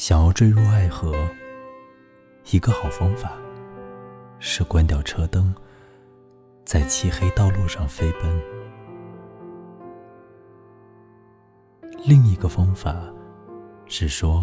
[0.00, 1.14] 想要坠入爱河，
[2.52, 3.32] 一个好方法
[4.38, 5.54] 是关掉车灯，
[6.64, 8.42] 在漆黑道路上飞奔。
[12.06, 12.96] 另一个方法
[13.84, 14.42] 是说，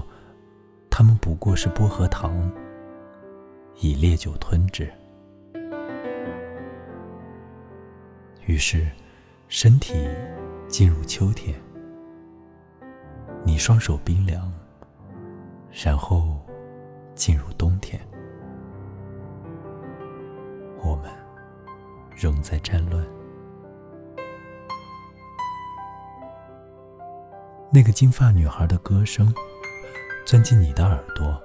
[0.92, 2.52] 他们不过是薄荷糖，
[3.78, 4.88] 以烈酒吞之。
[8.46, 8.88] 于是，
[9.48, 10.08] 身体
[10.68, 11.60] 进入秋天，
[13.44, 14.54] 你双手冰凉。
[15.84, 16.36] 然后
[17.14, 18.02] 进入冬天，
[20.84, 21.12] 我们
[22.16, 23.06] 仍在战乱。
[27.72, 29.32] 那个金发女孩的歌声
[30.26, 31.40] 钻进你的耳朵，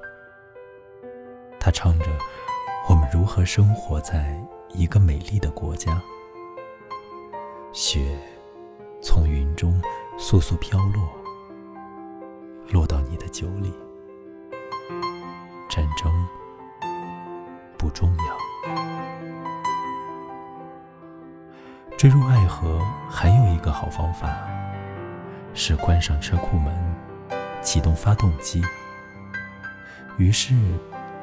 [1.61, 2.07] 她唱着
[2.89, 6.03] 我们如何生活在一个美丽的国家。
[7.75, 8.19] 雪
[9.03, 9.79] 从云中
[10.19, 11.07] 簌簌飘落，
[12.71, 13.71] 落到你的酒里。
[17.93, 18.37] 重要。
[21.97, 24.29] 坠入爱河还有一个好方法，
[25.55, 26.75] 是关上车库门，
[27.61, 28.61] 启动发动机。
[30.19, 30.53] 于是，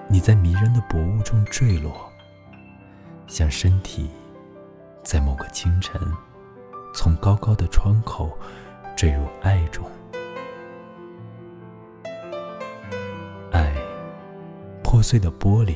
[0.08, 2.10] 你在迷人的薄雾中坠落，
[3.28, 4.10] 像身体
[5.04, 6.00] 在某个清晨，
[6.94, 8.38] 从高高的窗口
[8.96, 9.86] 坠入爱中。
[13.52, 13.74] 爱
[14.82, 15.76] 破碎的玻璃，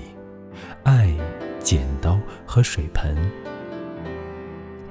[0.84, 1.16] 爱，
[1.60, 3.16] 剪刀和水盆。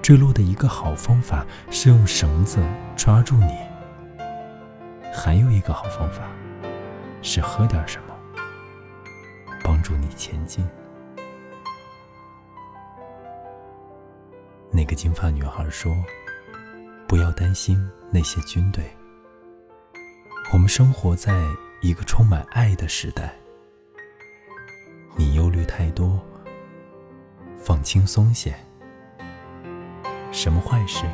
[0.00, 2.58] 坠落的一个好方法是用绳子
[2.96, 3.56] 抓住你。
[5.14, 6.22] 还有一个好方法，
[7.20, 8.14] 是喝点什么，
[9.62, 10.66] 帮助你前进。
[14.70, 15.94] 那个金发女孩说
[17.06, 17.78] ：“不要担心
[18.10, 18.84] 那些军队，
[20.52, 21.34] 我们生活在
[21.82, 23.34] 一个充满爱的时代。”
[25.74, 26.20] 太多，
[27.56, 28.54] 放轻松些，
[30.30, 31.06] 什么坏事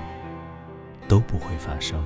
[1.07, 2.05] 都不会发生。